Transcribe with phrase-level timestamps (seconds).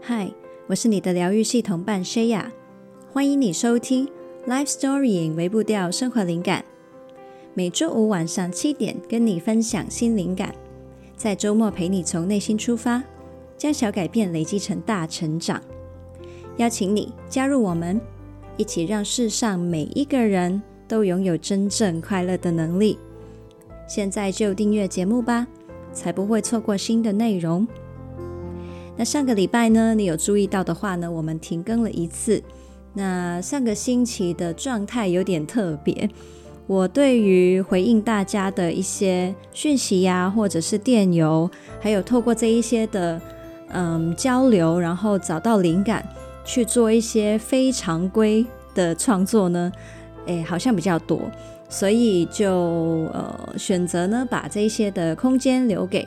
[0.00, 0.30] 嗨，
[0.66, 2.44] 我是你的疗愈系统伴 Shaya，
[3.12, 4.08] 欢迎你收听
[4.46, 6.64] Life Storying 微步调生活灵感。
[7.54, 10.54] 每周五晚上七点，跟你分享新灵感，
[11.16, 13.02] 在周末陪你从内心出发，
[13.56, 15.60] 将小改变累积成大成长。
[16.58, 18.00] 邀请你加入我们，
[18.56, 22.98] 一起让世上每一个人都拥有真正快乐的能力。
[23.88, 25.46] 现在就订阅节目吧，
[25.92, 27.66] 才不会错过新的内容。
[28.96, 32.42] 那上个礼拜呢，你有注意到的话呢，我们停更了一次。
[32.94, 36.08] 那上个星期的状态有点特别，
[36.68, 43.20] 我对于回应大家的一些讯息呀，或者是电邮，还有透过这一些的
[43.70, 46.08] 嗯交流，然后找到灵感
[46.44, 49.72] 去做一些非常规的创作呢，
[50.26, 51.20] 诶，好像比较多，
[51.68, 52.48] 所以就
[53.12, 56.06] 呃选择呢把这一些的空间留给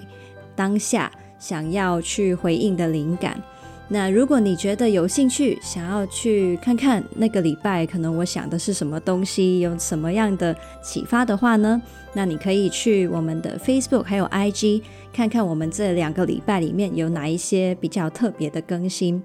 [0.55, 1.11] 当下。
[1.39, 3.41] 想要去回应的灵感，
[3.89, 11.81] 那如果你觉得有兴趣，想要去看看那个礼拜可能我想的是什么东西，有什么样的启发的话呢？
[12.13, 14.81] 那你可以去我们的 Facebook 还有 IG
[15.13, 19.21] 看看我们这两个礼拜里面有哪一些比较特别的更新。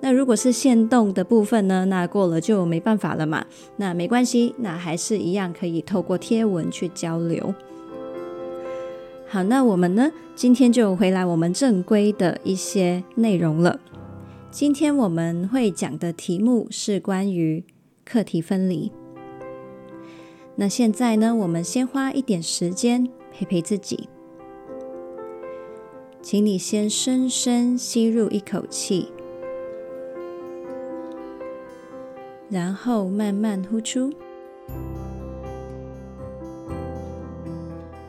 [0.00, 3.44] 那如果是限动的部分呢，那过了就没办法了嘛。
[3.78, 7.52] 那没关系，那还是一样可以透过贴文去交流。
[9.28, 13.80] 好，那我们呢，今天就回来我们正规的一些内容了。
[14.52, 17.64] 今天我们会讲的题目是关于
[18.04, 18.92] 课题分离。
[20.54, 24.08] 那现在呢，我们先花一点时间陪陪自己。
[26.22, 29.10] 请你先深深吸入一口气，
[32.48, 34.12] 然后慢慢呼出。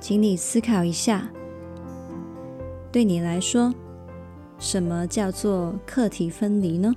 [0.07, 1.29] 请你思考一下，
[2.93, 3.73] 对你来说，
[4.57, 6.93] 什么叫做课题分离呢？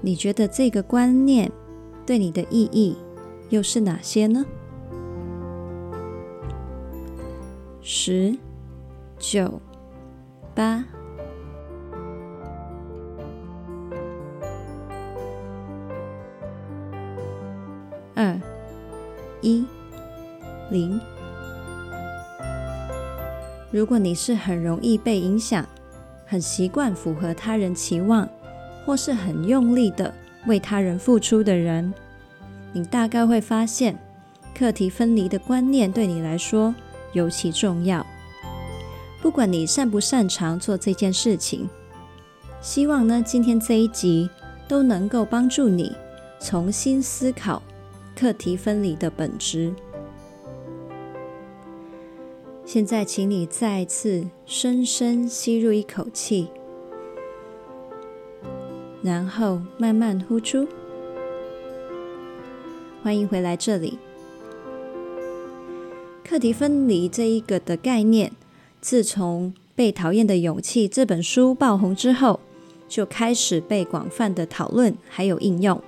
[0.00, 1.50] 你觉得这个观念
[2.06, 2.96] 对你的意义
[3.48, 4.46] 又是哪些呢？
[7.80, 8.38] 十、
[9.18, 9.60] 九、
[10.54, 10.84] 八、
[23.90, 25.66] 如果你是很容易被影响，
[26.24, 28.28] 很习惯符合他人期望，
[28.86, 30.14] 或是很用力的
[30.46, 31.92] 为他人付出的人，
[32.72, 33.98] 你大概会发现，
[34.56, 36.72] 课题分离的观念对你来说
[37.14, 38.06] 尤其重要。
[39.20, 41.68] 不管你擅不擅长做这件事情，
[42.60, 44.30] 希望呢，今天这一集
[44.68, 45.92] 都能够帮助你
[46.38, 47.60] 重新思考
[48.14, 49.74] 课题分离的本质。
[52.72, 56.46] 现在，请你再次深深吸入一口气，
[59.02, 60.68] 然后慢慢呼出。
[63.02, 63.98] 欢迎回来这里。
[66.24, 68.30] 课题分离这一个的概念，
[68.80, 72.38] 自从《被讨厌的勇气》这本书爆红之后，
[72.88, 75.82] 就开始被广泛的讨论还有应用。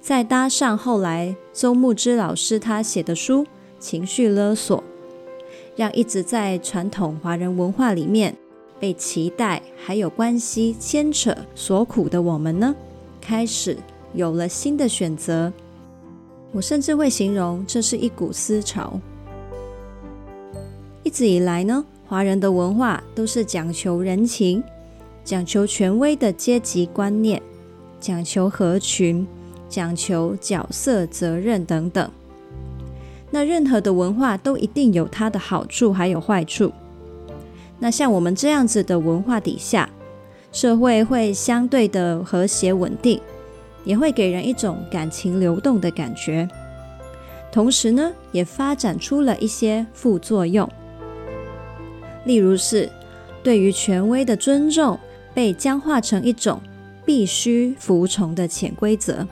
[0.00, 3.44] 再搭上后来周慕之老师他写的书
[3.78, 4.78] 《情绪勒索》。
[5.74, 8.36] 让一直在传统华人文化里面
[8.78, 12.74] 被期待还有关系牵扯所苦的我们呢，
[13.20, 13.76] 开始
[14.12, 15.52] 有了新的选择。
[16.52, 19.00] 我甚至会形容这是一股思潮。
[21.02, 24.62] 一直以来呢，华人的文化都是讲求人情，
[25.24, 27.40] 讲求权威的阶级观念，
[27.98, 29.26] 讲求合群，
[29.68, 32.10] 讲求角色责任等等。
[33.34, 36.70] 那任何的文化都一定有它的好处，还有坏处。
[37.78, 39.88] 那像我们这样子的文化底下，
[40.52, 43.18] 社会会相对的和谐稳定，
[43.84, 46.46] 也会给人一种感情流动的感觉。
[47.50, 50.68] 同时呢，也发展出了一些副作用，
[52.26, 52.90] 例如是
[53.42, 54.98] 对于权威的尊重
[55.32, 56.60] 被僵化成一种
[57.06, 59.26] 必须服从的潜规则，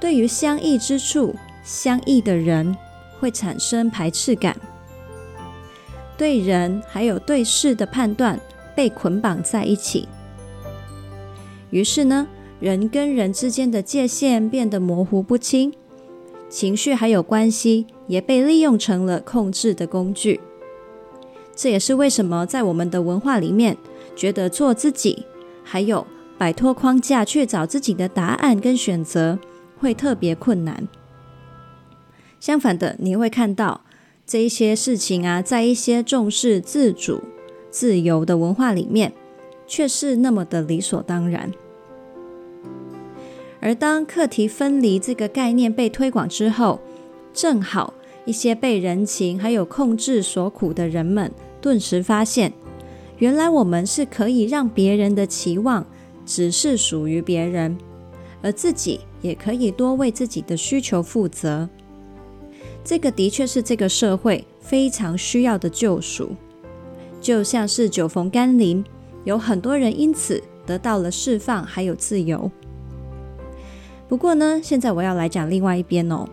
[0.00, 1.32] 对于相异之处。
[1.66, 2.76] 相异的人
[3.18, 4.56] 会产生排斥感，
[6.16, 8.38] 对人还有对事的判断
[8.76, 10.06] 被捆绑在一起，
[11.70, 12.28] 于是呢，
[12.60, 15.74] 人跟人之间的界限变得模糊不清，
[16.48, 20.40] 情绪还有关系也被利用成了控制的工具。
[21.56, 23.76] 这也是为什么在我们的文化里面，
[24.14, 25.26] 觉得做自己，
[25.64, 26.06] 还有
[26.38, 29.36] 摆脱框架去找自己的答案跟选择，
[29.80, 30.86] 会特别困难。
[32.46, 33.80] 相反的，你会看到
[34.24, 37.20] 这一些事情啊，在一些重视自主、
[37.72, 39.12] 自由的文化里面，
[39.66, 41.50] 却是那么的理所当然。
[43.58, 46.78] 而当课题分离这个概念被推广之后，
[47.34, 47.92] 正好
[48.24, 52.52] 一些被人情还有控制所苦的人们，顿时发现，
[53.18, 55.84] 原来我们是可以让别人的期望
[56.24, 57.76] 只是属于别人，
[58.40, 61.68] 而自己也可以多为自己的需求负责。
[62.86, 66.36] 这个的确是这个社会非常需要的救赎，
[67.20, 68.84] 就像是酒逢甘霖，
[69.24, 72.48] 有很多人因此得到了释放还有自由。
[74.06, 76.28] 不过呢，现在我要来讲另外一边哦。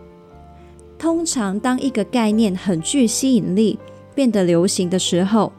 [0.96, 3.76] 通常当一个概念很具吸引力，
[4.14, 5.52] 变得流行的时候，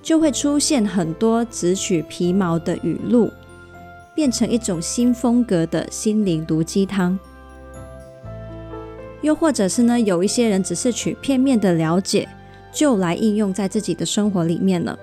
[0.00, 3.28] 就会出现很多只取皮毛的语录，
[4.14, 7.18] 变成一种新风格的心灵毒鸡汤。
[9.26, 12.28] 又或者是呢，有一些人只是取片面的了解，
[12.72, 14.96] 就来应用在自己的生活里面了。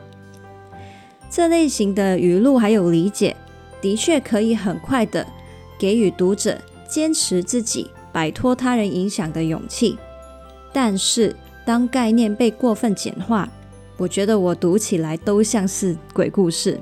[1.30, 3.36] 这类型的语录还有理解，
[3.82, 5.28] 的确可以很快的。
[5.78, 9.98] 给予读者坚持自己、摆脱他人影响的勇气，
[10.72, 11.36] 但是
[11.66, 13.52] 当概念被过分简化，
[13.98, 16.80] 我觉得我读起来都像是鬼故事。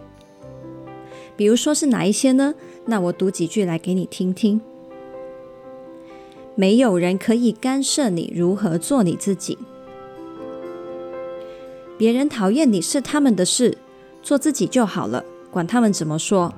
[1.36, 2.54] 比如说是哪一些呢？
[2.86, 4.62] 那我读几句来给你听听。
[6.56, 9.58] 没有人可以干涉你如何做你自己。
[11.98, 13.78] 别人讨厌你是他们的事，
[14.22, 16.54] 做自己就好了，管他们怎么说。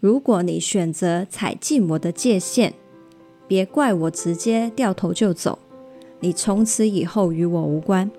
[0.00, 2.72] 如果你选择踩进我的界限，
[3.46, 5.58] 别怪我直接掉头就走。
[6.20, 8.10] 你从此以后与我无关。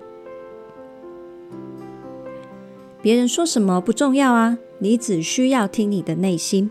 [3.00, 6.70] 别人说什么不重要啊，你只需要听你的内心。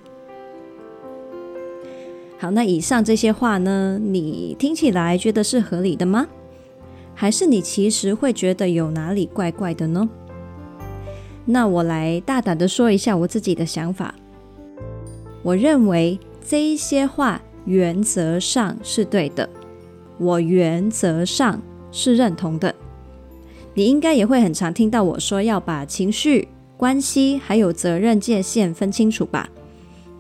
[2.42, 6.26] 好，那以上这些话呢，你听起来觉得是合理的吗？
[7.14, 10.10] 还是你其实会觉得有哪里怪怪的呢？
[11.46, 14.16] 那我来大胆的说一下我自己的想法。
[15.44, 19.48] 我认为这一些话原则上是对的，
[20.18, 21.62] 我原则上
[21.92, 22.74] 是认同的。
[23.76, 29.48] 你应该也会很常听到我说要把情绪、关系还有责任界限分清楚吧？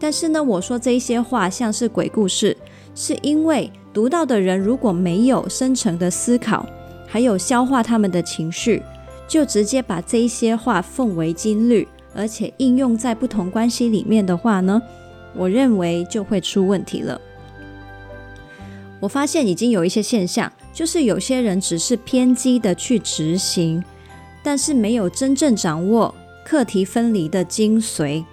[0.02, 2.58] 但是呢，我说这些话像是鬼故事，
[2.96, 6.66] 是因为读到的人如果没有深层的思考，
[7.08, 8.82] 还有消化他们的情绪，
[9.28, 14.82] 就直接把这些话奉为金律，而且应用在不同关系里面的话呢，
[15.36, 17.22] 我认为就会出问题了。
[19.00, 23.84] 我发现已经有一些现象，就是有些人只是偏激的去执行，
[24.42, 26.14] 但是没有真正掌握
[26.44, 28.26] 课题分离的精髓。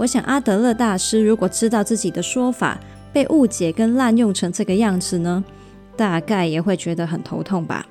[0.00, 2.80] 我想阿德勒大师如果知道自己的说法
[3.12, 5.44] 被误解跟滥用成这个样子呢，
[5.94, 7.86] 大概也会觉得很头痛吧。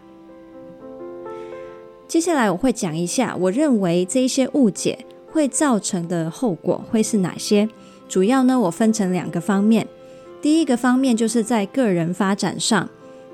[2.07, 5.05] 接下来我会讲一下，我认为这一些误解。
[5.31, 7.69] 会造成的后果会是哪些？
[8.07, 9.87] 主要呢，我分成两个方面。
[10.41, 12.89] 第一个方面就是在个人发展上，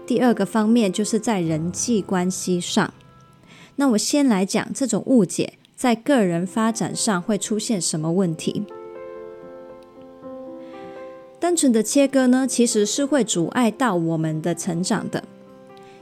[0.05, 2.93] 第二个方面就是在人际关系上。
[3.77, 8.63] 那我先来讲这种误解在个人发展上会出现什么问题。
[11.37, 15.23] 单纯的切割呢，其实是会阻碍到我们的成长的。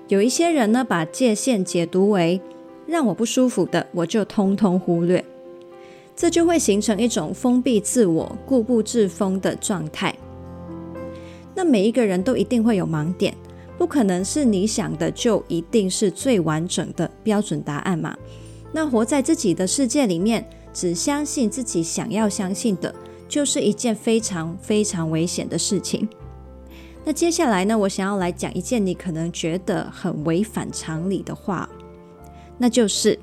[0.08, 2.40] 有一些人呢，把界限解读为
[2.86, 5.26] 让我不舒服的，我就通通忽略。
[6.16, 10.16] 这就会形成一种封闭自我、固步自封的状态。
[11.56, 13.36] 那每一个人都一定会有盲点，
[13.78, 18.16] 不可能是你想的就一定是最完整的标准答案嘛。
[18.74, 22.94] 那活在自己的世界里面，只相信自己想要相信的，
[23.30, 26.10] 就是一件非常非常危险的事情。
[27.06, 31.70] 那接下来呢，我想要来讲一件你可能觉得很违反常理的话，
[32.58, 33.18] 那就是。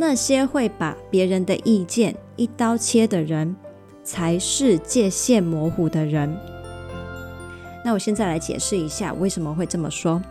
[0.00, 3.56] 那些会把别人的意见一刀切的人，
[4.04, 6.32] 才是界限模糊的人。
[7.84, 10.22] 那我现在来解释一下为什么会这么说。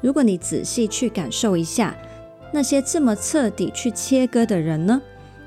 [0.00, 1.94] 如果你仔细去感受一下，
[2.54, 5.02] 那些这么彻底去切割的人呢，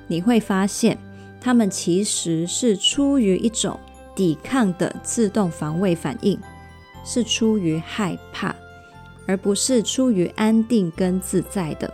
[0.08, 0.98] 你会发现，
[1.40, 3.80] 他们其实是出于一种
[4.14, 6.38] 抵抗的自动防卫反应，
[7.06, 8.54] 是出于害怕，
[9.26, 11.90] 而不是出于安定跟自在的。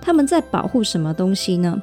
[0.00, 1.80] 他们在保护什么东西呢？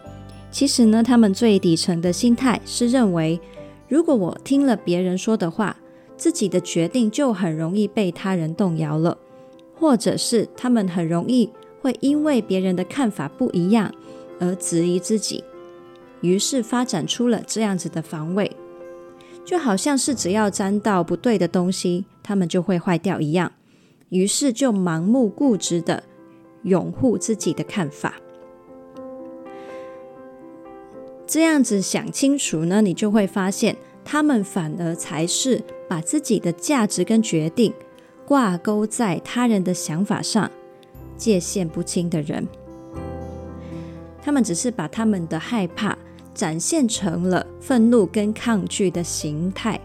[0.51, 3.39] 其实呢，他们最底层的心态是认为，
[3.87, 5.77] 如果我听了别人说的话，
[6.17, 9.17] 自己的决定就很容易被他人动摇了，
[9.73, 11.49] 或者是他们很容易
[11.81, 13.93] 会因为别人的看法不一样
[14.39, 15.43] 而质疑自己，
[16.21, 18.55] 于是发展出了这样子的防卫，
[19.45, 23.51] 就好像是只要沾到不对的东西，他们就会坏掉一样。
[24.09, 26.03] 于是就盲目固执的
[26.63, 28.15] 拥护自己的看法。
[31.27, 37.71] 这样子想清楚呢，你就会发现，他们反而才是把自己的价值跟决定
[38.25, 40.49] 挂钩在他人的想法上，
[41.19, 42.47] 界限不清的人。
[44.23, 45.95] 他们只是把他们的害怕
[46.33, 49.79] 展现成了愤怒跟抗拒的形态，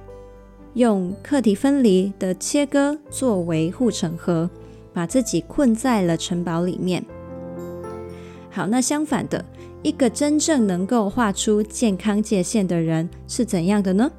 [0.72, 4.48] 用课题分离的切割作为护城河，
[4.92, 7.04] 把自己困在了城堡里面。
[8.50, 9.44] 好，那相反的。
[9.82, 14.10] 一个真正能够画出健康界限的人是怎样的呢？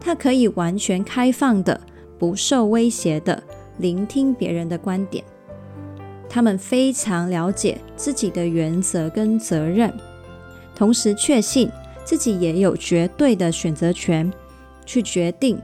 [0.00, 1.78] 他可以完全开放的、
[2.18, 3.42] 不受威胁的
[3.76, 5.22] 聆听别人的观点。
[6.34, 9.94] 他们非常了解自己的原则跟责任，
[10.74, 11.70] 同时确信
[12.04, 14.28] 自己也有绝对的选择权，
[14.84, 15.56] 去决定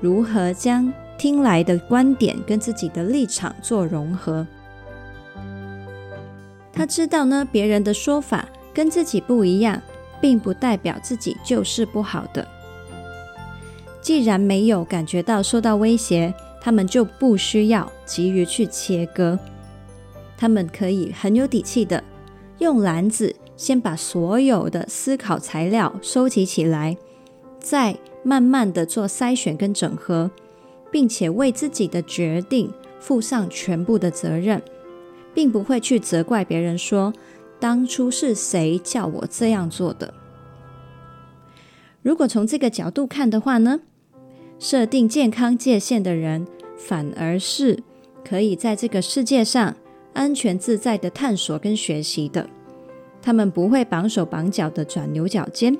[0.00, 4.46] 如何将听来的观点跟自己的立场做融合。
[6.72, 9.82] 他知道呢，别人的说法跟自己不一样，
[10.20, 12.46] 并不代表自己就是不好的。
[14.00, 19.36] 既然没有感觉到受到威胁，他们就不需要急于去切割。
[20.36, 22.02] 他们可以很有底气的
[22.58, 26.96] 用篮子先把所有的思考材料收集起来，
[27.60, 30.30] 再慢慢的做筛选跟整合，
[30.90, 34.62] 并且为自己的决定负上全部的责任。
[35.34, 37.10] 并不会去责怪别人说，
[37.58, 40.12] 当初是谁叫我这样做的。
[42.02, 43.80] 如果从这个角度看的话呢，
[44.58, 46.46] 设定健康界限的人，
[46.76, 47.82] 反而是
[48.22, 49.74] 可以在这个世界上
[50.14, 52.48] 安全自在的探索跟学习的。
[53.20, 55.76] 他们不会绑手绑脚的转牛角尖。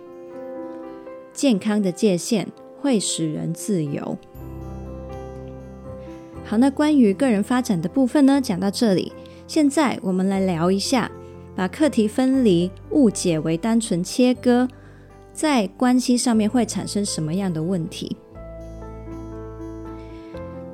[1.33, 2.47] 健康的界限
[2.81, 4.17] 会使人自由。
[6.45, 9.13] 好，那关于个人发展的部分呢，讲到这里。
[9.47, 11.11] 现在我们来聊一下，
[11.57, 14.69] 把课题分离误解为单纯切割，
[15.33, 18.17] 在关系上面会产生什么样的问题？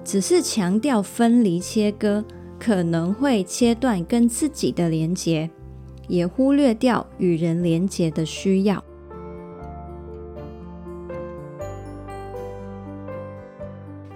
[0.05, 2.25] 只是强调分离切割，
[2.59, 5.49] 可能会切断跟自己的连结，
[6.09, 8.83] 也忽略掉与人连结的需要。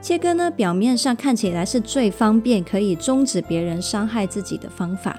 [0.01, 5.17] 切割呢，表面上看起来是最方便可以终止别人伤害自己的方法，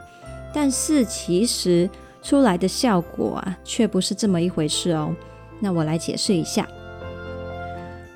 [0.54, 1.90] 但是其实
[2.22, 5.16] 出来的效果啊，却不是这么一回事哦。
[5.62, 6.68] 那我来解释一下，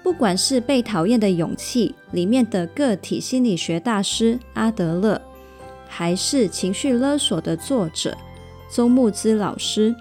[0.07, 5.21] 不管是被讨厌的勇气里面的个体心理学大师阿德勒，
[5.85, 8.15] 还是情绪勒索的作者
[8.71, 9.93] 周慕之老师，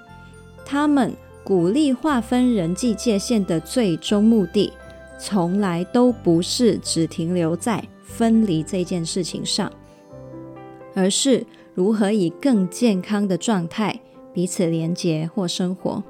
[0.64, 4.72] 他们鼓励划分人际界限的最终目的。
[5.18, 9.72] 从来都不是只停留在分离这件事情上，
[10.94, 11.44] 而是
[11.74, 13.98] 如何以更健康的状态
[14.32, 16.00] 彼此连结或生活。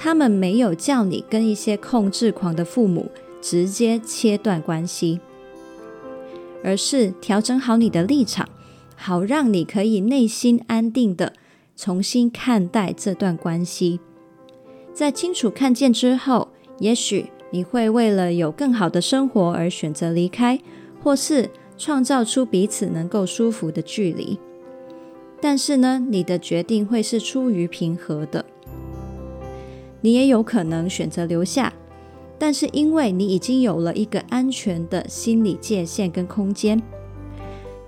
[0.00, 3.10] 他们没有叫你跟一些控制狂的父母
[3.42, 5.18] 直接切断关系，
[6.62, 8.48] 而是调整好你的立场，
[8.94, 11.32] 好让你可以内心安定的
[11.76, 13.98] 重新看待这段关系。
[14.94, 20.60] 在清楚看见之后，也许你会为了有更好的生活而选择离开，
[21.02, 24.38] 或是创造出彼此能够舒服的距离。
[25.40, 28.44] 但是呢，你的决定会是出于平和的。
[30.00, 31.72] 你也有可能选择留下，
[32.38, 36.80] 但是因为你已经有了一个安全的心理界限跟空间，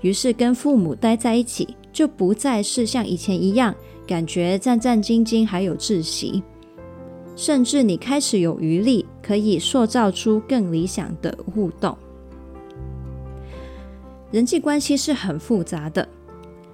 [0.00, 3.74] 于是跟父母待在一起，就不再是像以前一样
[4.06, 6.42] 感觉战战兢兢，还有窒息。
[7.36, 11.96] 甚至你开始有余力，可以塑造出更理想的互动。
[14.30, 16.06] 人际关系是很复杂的，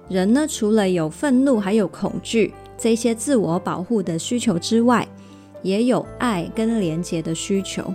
[0.09, 5.07] 人呢，除了有愤怒，还有恐惧这些自我保护的需求之外，
[5.61, 7.93] 也有爱跟连结的需求。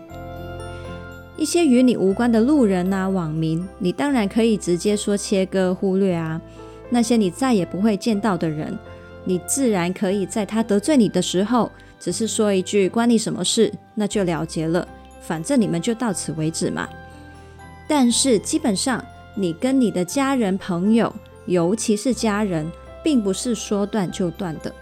[1.37, 6.41] 一些与你无关的路人啊、网民，你当然可以直接说切割、忽略啊。
[6.91, 8.79] 那些你再也不会见到的人，
[9.25, 11.71] 你自然可以在他得罪你的时候。
[11.99, 14.87] 只是说一句关你什么事，那就了结了，
[15.21, 16.89] 反正你们就到此为止嘛。
[17.87, 19.05] 但是基本上，
[19.37, 21.15] 你跟你的家人朋友，
[21.47, 22.67] 尤其是家人，
[23.05, 24.75] 并不是说断就断的。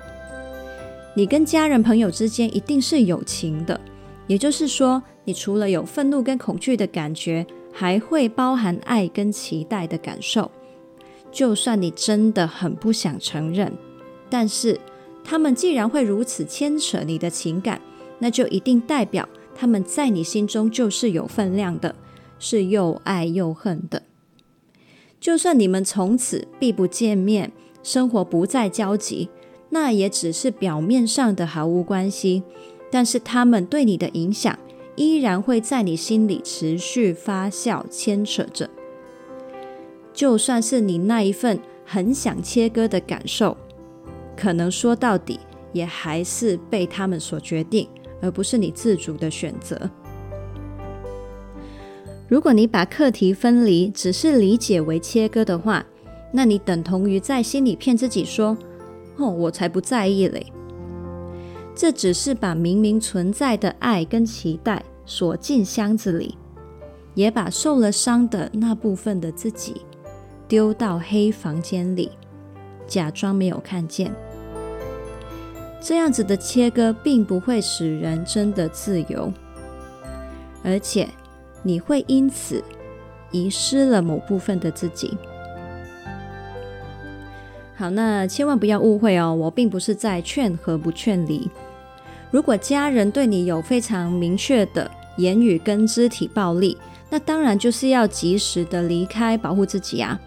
[1.15, 3.81] 你跟家人朋友之间一定是有情的，
[4.27, 10.51] 也就是说，你除了有愤怒跟恐惧的感觉，还会包含爱跟期待的感受。
[11.31, 13.73] 就算你真的很不想承认，
[14.29, 14.79] 但是。
[15.23, 17.81] 他们既然会如此牵扯你的情感，
[18.19, 21.95] 那就一定代表他们在你心中就是有分量的，
[22.39, 24.03] 是又爱又恨的。
[25.21, 27.53] 就算你们从此必不见面，
[27.83, 29.29] 生活不再交集，
[29.71, 32.43] 那也只是表面上的毫无关系。
[32.91, 34.59] 但是他们对你的影响，
[34.97, 38.69] 依然会在你心里持续发酵牵扯着。
[40.13, 43.57] 就算是你那一份很想切割的感受，
[44.37, 45.39] 可能说到底
[45.73, 47.89] 也还是被他们所决定，
[48.21, 49.89] 而不是你自主的选择。
[52.29, 55.87] 如果你把课题分离只是理解为切割的话，
[56.33, 58.57] 那你等同于在心里骗自己说
[59.29, 60.47] ：“我才不在意嘞。”
[61.75, 66.37] 这只是把明明存在的爱跟期待锁进箱子里，
[67.15, 69.83] 也把受了伤的那部分的自己
[70.47, 72.11] 丢到黑房间里，
[72.87, 74.13] 假装没有看见。
[75.81, 79.33] 这样子的切割并不会使人真的自由，
[80.63, 81.09] 而且
[81.63, 82.63] 你会因此
[83.31, 85.17] 遗失了某部分的自己。
[87.81, 91.49] 好，那千万不要误会哦，我并不是在劝和不劝离。
[92.31, 96.77] 如果家人对你有非常明确的言语跟肢体暴力，
[97.09, 100.21] 那当然就是要及时的离开，保护自己啊。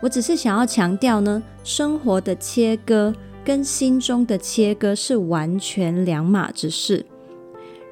[0.00, 7.06] 我只是想要强调呢，生活的切割跟心中的切割是完全两码子事。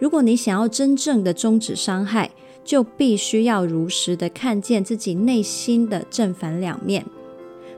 [0.01, 2.29] 如果你想要真正的终止伤害，
[2.65, 7.07] 就必须要如实的看见自己内心的正反两面，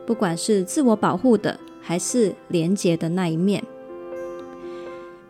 [0.07, 3.63] 不管是自我保护的，还是连结的那一面。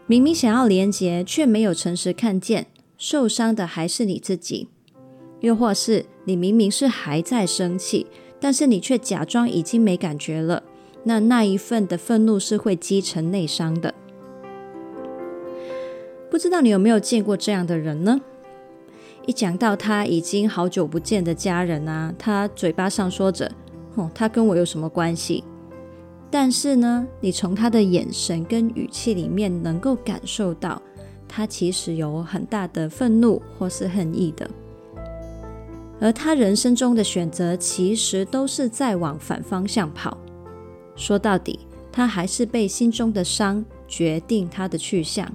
[0.07, 2.67] 明明想要连结，却没有诚实看见，
[2.99, 4.69] 受伤的还是你自己；
[5.41, 8.07] 又或是你明明是还在生气，
[8.41, 10.62] 但是你却假装已经没感觉了，
[11.05, 13.95] 那那一份的愤怒是会积成内伤的。
[16.31, 18.21] 不知道你有没有见过这样的人呢？
[19.26, 23.53] 一讲到他已经好久不见的家人啊，他嘴巴上说着
[23.94, 25.44] ：“哦，他跟我有什么关系？”
[26.31, 30.81] 但是呢，你从他的眼神跟语气里面能够感受到，
[31.28, 34.48] 他其实有很大的愤怒或是恨意的。
[36.00, 40.16] 而他人生中的选择，其实都是在往反方向跑。
[40.96, 41.61] 说到底，
[41.92, 45.31] 他还是被心中的伤决定他的去向。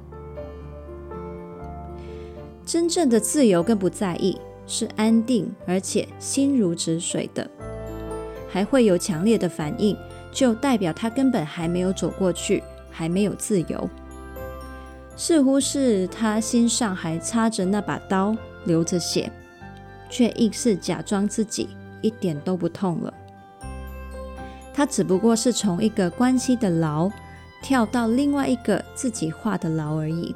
[2.65, 7.49] 真正的自由跟不在意，是安定而且心如止水的，
[8.49, 9.97] 还会有强烈的反应。
[10.29, 13.89] 就代表他根本还没有走过去，还没有自由，
[15.15, 19.31] 似乎是他心上还插着那把刀，流着血，
[20.11, 21.69] 却硬是假装自己
[22.01, 23.11] 一点都不痛了。
[24.75, 27.09] 他只不过是从一个关系的牢
[27.63, 30.35] 跳到另外一个自己画的牢而已。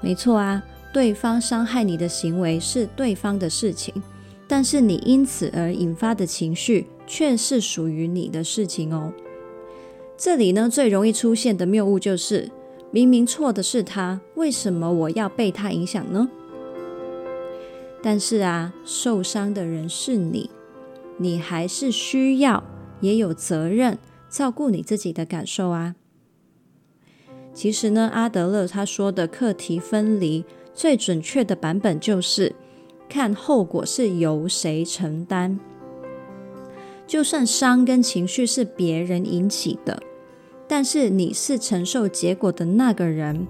[0.00, 0.62] 没错啊，
[0.94, 3.92] 对方伤害你的行为是对方的事情，
[4.48, 6.86] 但是你因此而引发的情绪。
[7.10, 9.14] 却是属于你的事情哦。
[10.18, 12.50] 这里呢，最容易出现的谬误就是，
[12.90, 16.28] 明明错的是他，为什么我要被他影响呢？
[18.02, 20.50] 但是啊，受伤的人是你，
[21.16, 22.62] 你还是需要
[23.00, 25.94] 也有责任照顾你自己的感受啊。
[27.54, 32.54] 其实呢，阿德勒他说的课题分离，最准确的版本就是
[33.08, 35.58] 看后果是由谁承担。
[37.06, 40.02] 就算伤跟情绪是别人引起的，
[40.68, 43.46] 但是你是承受结果的那个人，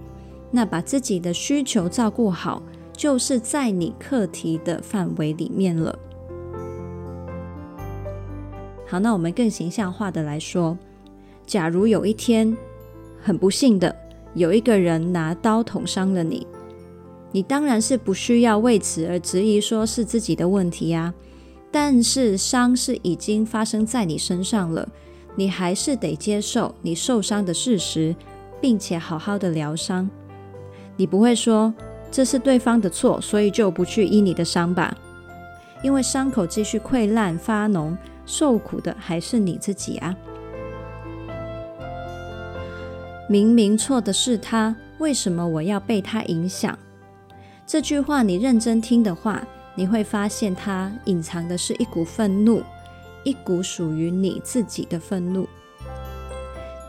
[0.53, 5.99] 那把自己的需求照顾好，就是在你课题的范围里面了。
[8.87, 10.79] 好，那我们更形象化的来说，
[11.45, 12.57] 假如有一天
[13.21, 13.95] 很不幸的
[14.35, 16.47] 有一个人拿刀捅伤了你，
[17.31, 21.13] 你当然是不需要为此而质疑说是自己的问题呀。
[21.71, 24.89] 但是伤是已经发生在你身上了，
[25.37, 28.17] 你还是得接受你受伤的事实，
[28.61, 30.09] 并且好好的疗伤。
[30.97, 31.73] 你不会说
[32.11, 34.97] 这是对方的错，所以就不去医你的伤吧？
[35.83, 40.17] 因为伤口继续溃烂发脓，受苦的还是你自己啊！
[43.29, 46.77] 明明错的是他，为什么我要被他影响？
[47.69, 49.47] 这句话你认真听的话。
[49.75, 52.61] 你会发现，它隐藏的是一股愤怒，
[53.23, 55.47] 一股属于你自己的愤怒。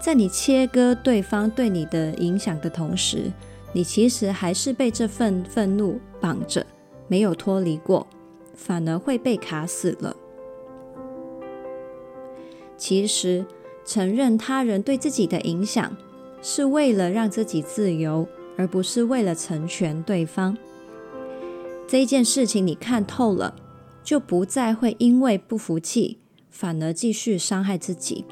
[0.01, 3.31] 在你切割对方对你的影响的同时，
[3.73, 6.65] 你其实还是被这份愤怒绑着，
[7.07, 8.07] 没有脱离过，
[8.55, 10.15] 反而会被卡死了。
[12.75, 13.45] 其实，
[13.85, 15.95] 承认他人对自己的影响，
[16.41, 20.57] 是为了让自己自由，而不是为了成全对方。
[21.91, 23.55] 这件事情你看透了，
[24.03, 26.19] 就不再会因为不服气，
[26.51, 28.25] 反而继续伤害自己。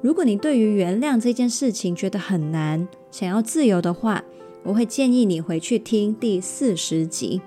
[0.00, 4.22] 如果你对于原谅这件事情觉得很难，想要自由的话，
[4.62, 7.40] 我会建议你回去听第四十集，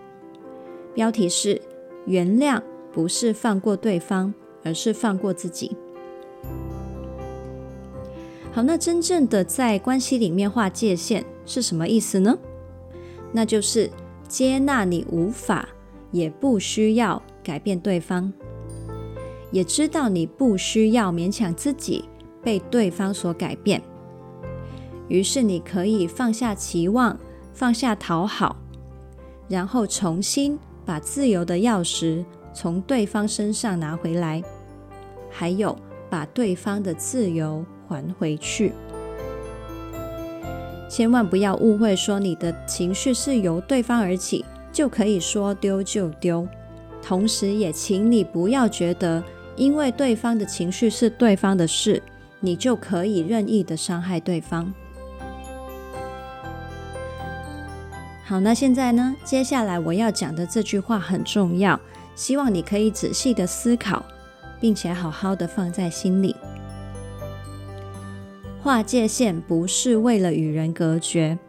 [0.93, 1.61] 标题是
[2.05, 2.61] “原谅
[2.91, 4.33] 不是放过对方，
[4.65, 5.77] 而是放过自己”。
[8.51, 12.37] 好，那真正的在关系里面划界限是什么意思呢？
[13.31, 13.89] 那就是
[14.31, 15.67] 接纳你无法
[16.09, 18.31] 也不需要改变对方，
[19.51, 22.05] 也知道你不需要勉强自己
[22.41, 23.81] 被对方所改变。
[25.09, 27.19] 于是你可以放下期望，
[27.53, 28.55] 放下讨好，
[29.49, 34.41] 然后重新把自由的钥匙从对方身上拿回来，
[35.29, 35.77] 还有
[36.09, 38.71] 把对方的自由还回去，
[40.91, 46.45] 千万不要误会，说你的情绪是由对方而起，就可以说丢就丢。
[47.01, 49.23] 同时，也请你不要觉得，
[49.55, 52.03] 因为对方的情绪是对方的事，
[52.41, 54.73] 你就可以任意的伤害对方。
[58.25, 59.15] 好，那现在呢？
[59.23, 61.79] 接下来我要讲的这句话很重要，
[62.15, 64.03] 希望你可以仔细的思考，
[64.59, 66.35] 并且好好的放在心里。
[68.63, 71.39] 划界线不是为了与人隔绝，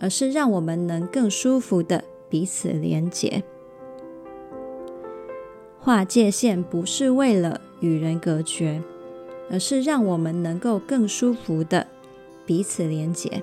[0.00, 3.44] 而是让我们能更舒服的彼此连结。
[5.78, 8.82] 划界线不是为了与人隔绝，
[9.50, 11.86] 而是让我们能够更舒服的
[12.46, 13.42] 彼此连结。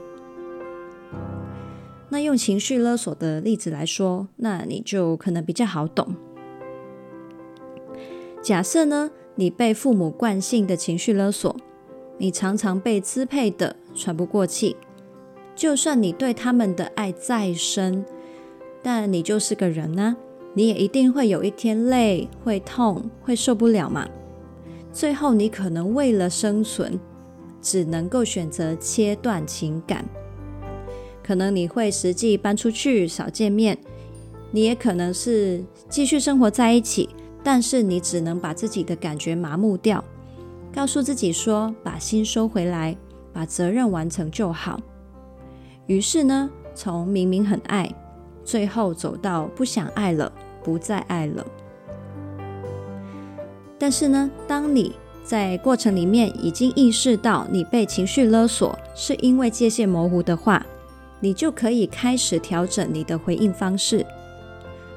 [2.10, 6.16] 那用情绪勒索的例子来说，那你就可能比较好懂。
[8.42, 11.56] 假设呢，你被父母惯性的情绪勒索。
[12.20, 14.76] 你常常被支配的喘不过气，
[15.56, 18.06] 就算你对他们的爱再深，
[18.84, 20.18] 但你就是个人呢、啊，
[20.54, 24.08] 你也一定会有一天累、会痛、会受不了嘛。
[24.92, 27.00] 最后，你可能为了生存，
[27.62, 30.04] 只能够选择切断情感。
[31.24, 33.78] 可能你会实际搬出去，少见面；
[34.52, 37.08] 你也可能是继续生活在一起，
[37.42, 40.04] 但是你只能把自己的感觉麻木掉。
[40.74, 42.96] 告诉自己说：“把心收回来，
[43.34, 44.80] 把责任完成就好。”
[45.88, 47.92] 于是呢，从明明很爱，
[48.44, 50.32] 最后走到不想爱了，
[50.64, 51.46] 不再爱了。
[53.80, 60.64] 但是呢，当你在过程里面已经意识到你被情绪勒索是因为界限模糊的话，
[61.20, 64.06] 你就可以开始调整你的回应方式，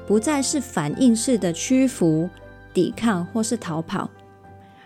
[0.05, 2.29] 不再是反应式的屈服、
[2.73, 4.09] 抵抗或是逃跑。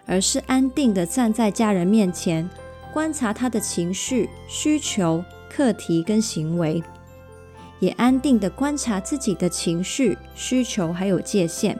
[0.07, 2.49] 而是安定地站在家人面前，
[2.93, 6.81] 观察他的情绪、需求、课题跟行为，
[7.79, 11.77] 也安定地观察自己的情绪、需求还有界限。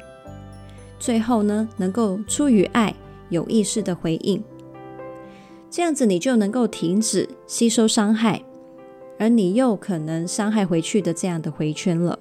[1.00, 2.94] 最后呢，能够出于爱，
[3.30, 4.44] 有意识地回应，
[5.70, 8.44] 这样子你就能够停止吸收伤害，
[9.18, 12.20] 而你又可能伤害回去的这样的回圈了。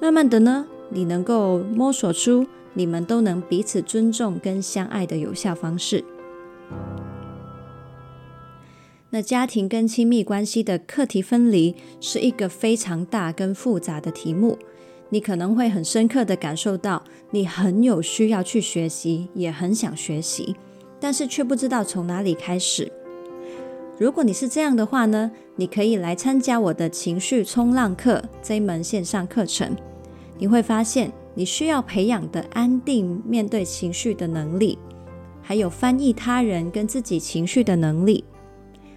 [0.00, 2.46] 慢慢的呢，你能够摸索出。
[2.74, 6.04] 你们都能彼此尊重跟相爱的有效方式。
[9.12, 14.56] 那家庭跟亲密关系的课题分离是一个非常大跟复杂的题目，
[15.08, 17.02] 你可能会很深刻的感受到，
[17.32, 20.54] 你很有需要去学习，也很想学习，
[21.00, 22.92] 但是却不知道从哪里开始。
[23.98, 29.76] 如果你是这样的话呢，你可以来参加我的情绪冲浪课这一门线上课程，
[30.38, 31.12] 你会发现。
[31.40, 34.78] 你需要培养的安定面对情绪的能力，
[35.40, 38.22] 还有翻译他人跟自己情绪的能力，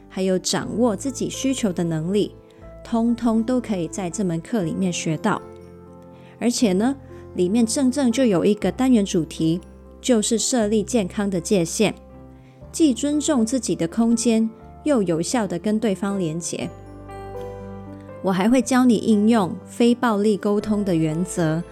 [0.09, 2.35] 还有掌握自己需求的能力，
[2.83, 5.41] 通通都可以在这门课里面学到。
[6.37, 6.93] 而且呢，
[7.35, 9.61] 里面正正就有一个单元主题，
[10.01, 11.95] 就是设立健康的界限，
[12.73, 14.49] 既尊重自己的空间，
[14.83, 16.69] 又有效地跟对方连接。
[18.21, 21.63] 我还会教你应用非暴力沟通的原则。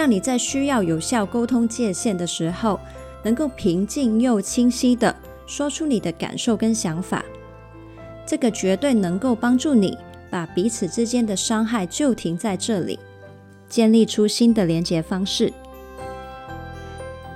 [0.00, 2.80] 让你在需要有效沟通界限的时候，
[3.22, 5.14] 能够平静又清晰地
[5.46, 7.22] 说出你的感受跟想法。
[8.26, 9.98] 这个绝对能够帮助你
[10.30, 12.98] 把彼此之间的伤害就停在这里，
[13.68, 15.52] 建立出新的连接方式。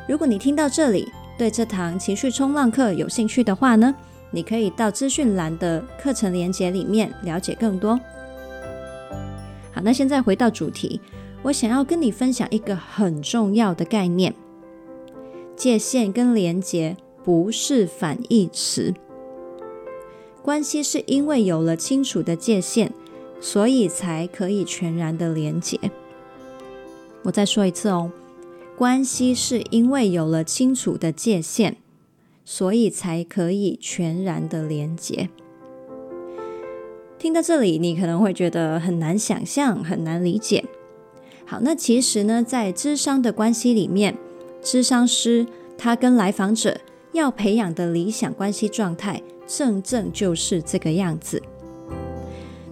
[0.08, 3.94] 如果你听到这里，对这堂情绪冲浪课有兴趣的话呢，
[4.30, 8.00] 你可以到资讯栏的课程连接里面了解更多。
[9.70, 10.98] 好，那现在回到主题。
[11.44, 14.34] 我想要跟你分享一个很重要的概念：
[15.54, 18.94] 界限跟连结不是反义词。
[20.42, 22.92] 关系是因为有了清楚的界限，
[23.40, 25.78] 所以才可以全然的连结。
[27.24, 28.10] 我再说一次哦，
[28.74, 31.76] 关系是因为有了清楚的界限，
[32.46, 35.28] 所以才可以全然的连结。
[37.18, 40.64] 听到这里，你可能会觉得很难想象，很难理解。
[41.46, 44.16] 好，那其实呢，在咨商的关系里面，
[44.62, 46.78] 咨商师他跟来访者
[47.12, 51.42] 要培养的理想关系状态，正正就是这个样子。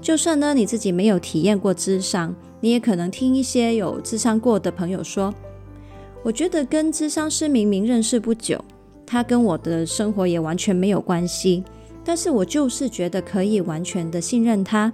[0.00, 5.32] 就算呢，你自己没有体验过咨商，你也可能听一些有咨商过的朋友说，
[6.22, 8.64] 我觉得跟咨商师明明认识不久，
[9.06, 11.62] 他跟我的生活也完全没有关系，
[12.02, 14.92] 但是我就是觉得可以完全的信任他。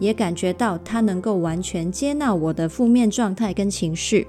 [0.00, 4.26] 也感觉到他能够完全接纳我的负面状态跟情绪，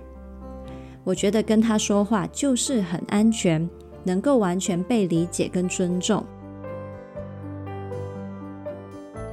[1.03, 3.67] 我觉得跟他说话就是很安全，
[4.03, 6.23] 能够完全被理解跟尊重。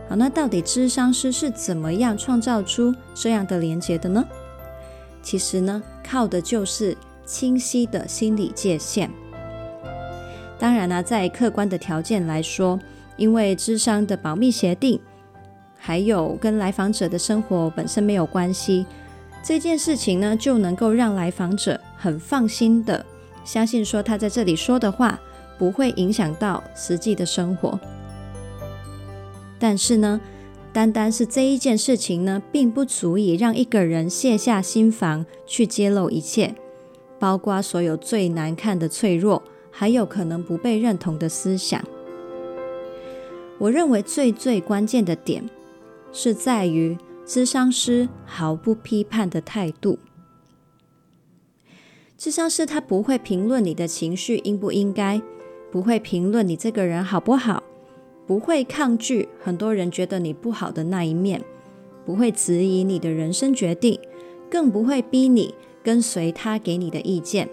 [0.08, 4.24] 好，那到底智商师是怎么样创造出这样的连接的呢？
[5.20, 6.96] 其实呢，靠的就是
[7.26, 9.10] 清晰的心理界限。
[10.56, 12.78] 当然呢，在客观的条件来说，
[13.16, 15.00] 因为智商的保密协定。
[15.88, 18.84] 还有跟来访者的生活本身没有关系，
[19.42, 23.02] 这件事情呢，就能够让来访者很放心的
[23.42, 25.18] 相信说他在这里说的话
[25.58, 27.80] 不会影响到实际的生活。
[29.58, 30.20] 但是呢，
[30.74, 36.54] 单单是这一件事情呢，并不足以让一个人卸下心防去揭露一切，
[37.18, 41.82] 包括所有最难看的脆弱，还有可能不被认同的思想。
[43.56, 45.42] 我认为最最关键的点。
[46.20, 50.00] 是在于咨商师毫不批判的态度。
[52.18, 55.22] 咨商师他不会评论你的情绪应不应该，
[55.70, 57.62] 不会评论你这个人好不好，
[58.26, 61.40] 不会抗拒很多人觉得你不好的那一面，
[62.04, 64.00] 不会质疑你的人生决定，
[64.50, 65.54] 更不会逼你
[65.84, 67.48] 跟随他给你的意见。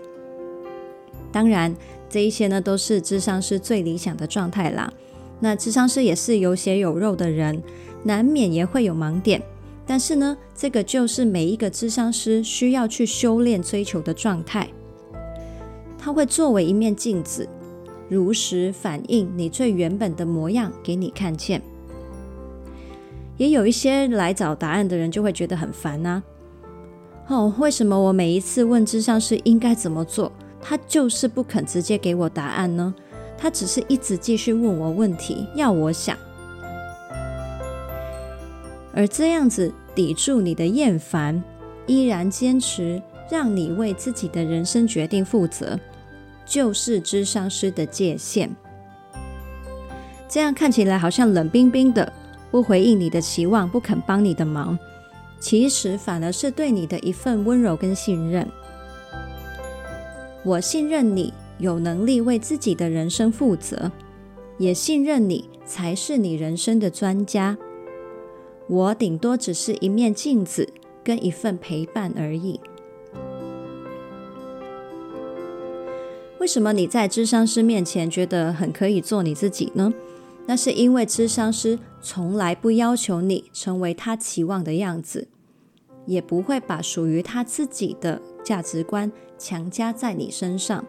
[1.31, 1.75] 当然，
[2.09, 4.91] 这一些呢都是咨商师最理想的状态啦。
[5.39, 7.61] 那智商师也是有血有肉的人。
[8.05, 9.41] 难免也会有盲点，
[9.83, 14.69] 但是呢，这个就是每一个咨商师需要去修炼追求的状态。
[15.97, 17.49] 它会作为一面镜子，
[18.07, 21.59] 如实反映你最原本的模样给你看见。
[23.37, 26.21] 也有一些来找答案的人就会觉得很烦啊，
[27.27, 32.93] 哦，为什么我每一次问咨商师应该怎么做，他就是不肯直接给我答案呢？
[33.35, 36.15] 他只是一直继续问我问题，要我想。
[38.95, 41.43] 而这样子抵住你的厌烦，
[41.85, 45.77] 依然坚持让你为自己的人生决定负责，
[46.45, 48.49] 就是智商师的界限。
[50.29, 52.11] 这样看起来好像冷冰冰的，
[52.49, 54.79] 不回应你的期望，不肯帮你的忙，
[55.39, 58.47] 其实反而是对你的一份温柔跟信任。
[60.43, 63.91] 我信任你有能力为自己的人生负责，
[64.57, 67.57] 也信任你才是你人生的专家。
[68.67, 70.67] 我顶多只是一面镜子
[71.03, 72.59] 跟一份陪伴而已。
[76.39, 79.93] 为什么你在智商师面前觉得很可以做你自己呢？
[80.47, 85.27] 那是因为智商师从来不要求你成为他期望的样子，
[86.05, 90.85] 也不会把属于他自己的价值观强加在你身上，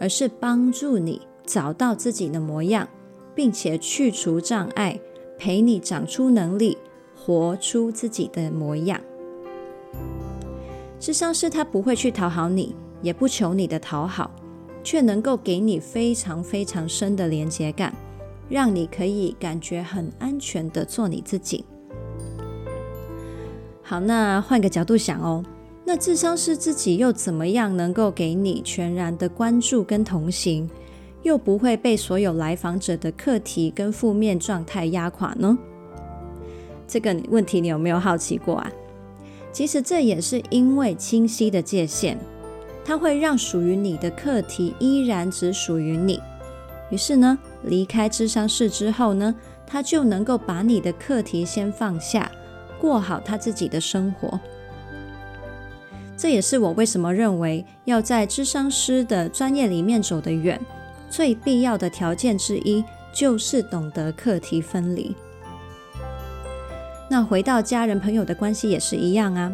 [0.00, 2.88] 而是帮助你找到自己的模样，
[3.34, 4.98] 并且去除障碍。
[5.38, 6.76] 陪你长出能力，
[7.16, 9.00] 活出自己的模样。
[10.98, 14.30] 智商师他不会去讨好你，也不求你的讨好，
[14.82, 17.94] 却能够给你非常非常深的连接感，
[18.48, 21.64] 让你可以感觉很安全的做你自己。
[23.80, 25.44] 好，那换个角度想哦，
[25.84, 30.68] 那智商师自己又怎么样能够给你全然的关注跟同行？
[31.22, 35.58] 又不会被所有来访者的课题跟负面状态压垮呢？
[36.86, 38.72] 这个问题你有没有好奇过啊？
[39.52, 42.16] 其实这也是因为清晰的界限，
[42.84, 46.20] 它会让属于你的课题依然只属于你。
[46.90, 49.34] 于是呢，离开智商室之后呢，
[49.66, 52.30] 他就能够把你的课题先放下，
[52.80, 54.40] 过好他自己的生活。
[56.16, 60.58] 这也是我为什么认为要在智商师的专业里面走得远。
[61.10, 65.14] 最必要的条件之一就是懂得课题分离。
[67.10, 69.52] 那回到家人朋友的关系也是一样啊。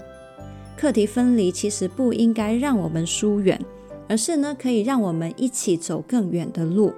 [0.77, 3.65] 课题分离其实不应该让我们疏远，
[4.09, 6.93] 而是呢可以让我们一起走更远的路。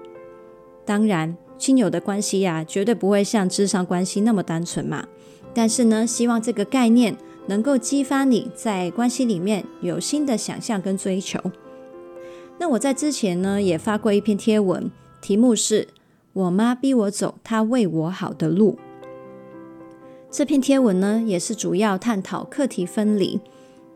[0.85, 5.07] 当然，亲友的关系呀、绝对不会像智商关系那么单纯嘛。
[5.53, 7.16] 但是呢，希望这个概念
[7.47, 11.38] 能够激发你在关系里面有新的想象跟追求。
[12.59, 14.90] 那我在之前呢，也发过一篇贴文，
[15.21, 15.88] 题目是
[16.33, 18.79] “我妈逼我走她为我好的路”。
[20.31, 23.40] 这篇贴文呢，也是主要探讨课题分离。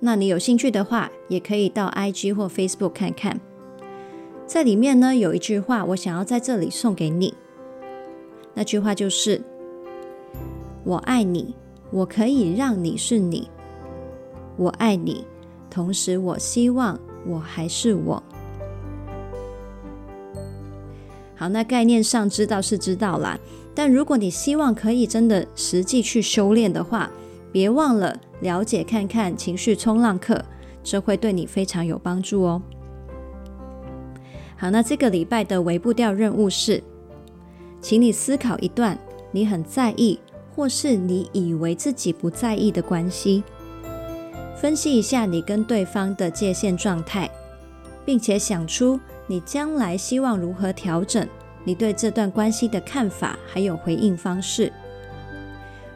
[0.01, 3.41] 那你有兴趣的话，也可以到 IG 或 Facebook 看看。
[4.47, 7.35] 在里面呢，有一句话，我想要在这里送给你。
[8.55, 9.43] 那句话就是
[10.85, 11.55] ：“我爱你，
[11.91, 13.51] 我可以让你是你。
[14.57, 15.27] 我爱你，
[15.71, 18.23] 同时我希望我还是我。”
[21.41, 23.41] 好，那概念上知道是知道啦。
[23.75, 27.11] 但如果你希望可以真的实际去修炼的话，
[27.51, 30.45] 别忘了了解看看情绪冲浪课，
[30.85, 32.61] 这会对你非常有帮助哦。
[34.59, 36.83] 好，那这个礼拜的微步调任务是，
[37.81, 38.99] 请你思考一段
[39.33, 40.21] 你很在意，
[40.55, 43.43] 或是你以为自己不在意的关系，
[44.61, 47.31] 分析一下你跟对方的界限状态，
[48.05, 49.01] 并且想出
[49.31, 51.25] 你将来希望如何调整。
[51.63, 54.73] 你对这段关系的看法，还有回应方式。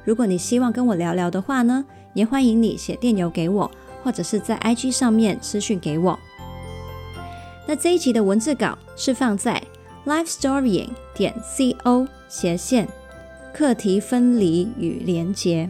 [0.05, 3.69] 如果你希望跟我聊聊的话呢，也欢迎你写电邮给我，
[4.05, 6.17] 或者是在 IG 上面私讯给我。
[7.67, 9.61] 那这一集的文字稿是放在
[10.07, 12.87] lifestorying 点 co 斜线
[13.53, 15.69] 课题分离与连结。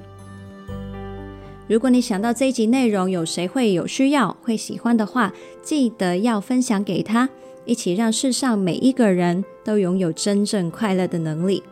[1.67, 7.31] 如果你想到这一集内容有谁会有需要、会喜欢的话，记得要分享给他。
[7.65, 11.63] 一起让世上每一个人都拥有真正快乐的能力。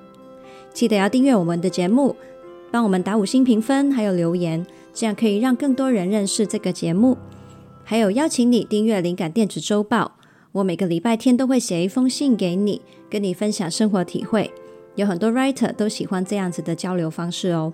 [0.73, 2.17] 记得要订阅我们的节目，
[2.71, 7.19] 帮我们打五星评分，还有留言，这样可以让更多人认识这个节目。
[7.85, 10.13] 还有邀请你订阅灵感电子周报，
[10.53, 14.51] 我每个礼拜天都会写一封信给你，跟你分享生活体会。
[14.95, 17.73] 有很多 writer 都喜欢这样子的交流方式哦。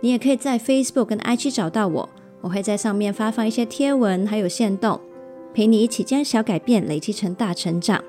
[0.00, 2.08] 你也可以在 Facebook 跟 IG 找到我，
[2.42, 5.00] 我会在上面发放一些贴文，还有线动。
[5.54, 8.02] 陪你一起将小改变累积成大成长。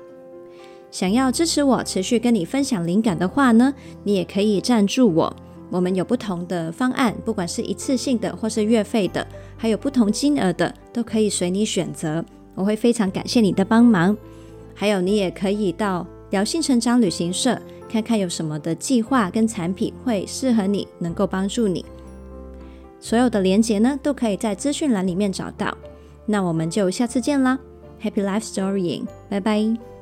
[0.90, 3.72] 想要支持我持续跟你分享灵感的话呢，
[4.04, 5.34] 你也可以赞助我。
[5.68, 12.24] 我们有不同的方案，不管是一次性的或是月费的，还有不同金额的，都可以随你选择。
[12.54, 14.16] 我会非常感谢你的帮忙。
[14.74, 21.84] 还有，你也可以到疗心成长旅行社看看有什么的计划跟产品会适合你，能够帮助你。
[23.00, 25.76] 所有的连结呢，都可以在资讯栏里面找到。
[26.26, 27.58] 那我们就下次见啦
[28.02, 29.95] ，Happy Life Storying，拜拜。